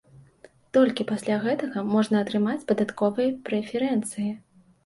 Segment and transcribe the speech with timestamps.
[0.77, 4.31] Толькі пасля гэтага можна атрымаць падатковыя прэферэнцыі.